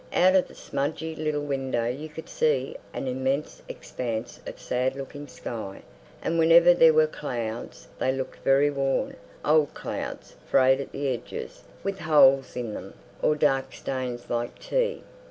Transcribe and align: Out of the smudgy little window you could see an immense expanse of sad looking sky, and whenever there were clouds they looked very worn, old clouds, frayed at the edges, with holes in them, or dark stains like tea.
Out 0.13 0.35
of 0.35 0.47
the 0.47 0.55
smudgy 0.55 1.15
little 1.15 1.43
window 1.43 1.85
you 1.85 2.09
could 2.09 2.27
see 2.27 2.75
an 2.91 3.07
immense 3.07 3.61
expanse 3.69 4.39
of 4.47 4.59
sad 4.59 4.95
looking 4.95 5.27
sky, 5.27 5.83
and 6.23 6.39
whenever 6.39 6.73
there 6.73 6.91
were 6.91 7.05
clouds 7.05 7.87
they 7.99 8.11
looked 8.11 8.37
very 8.43 8.71
worn, 8.71 9.15
old 9.45 9.75
clouds, 9.75 10.37
frayed 10.49 10.81
at 10.81 10.91
the 10.91 11.07
edges, 11.09 11.65
with 11.83 11.99
holes 11.99 12.55
in 12.55 12.73
them, 12.73 12.95
or 13.21 13.35
dark 13.35 13.73
stains 13.73 14.27
like 14.27 14.57
tea. 14.57 15.03